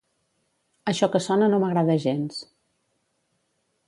[0.91, 2.41] Això que sona no m'agrada gens.